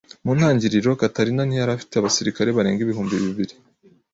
[0.25, 3.55] Mu ntangiriro, Catalina ntiyari ifite abasirikare barenga ibihumbi bibiri.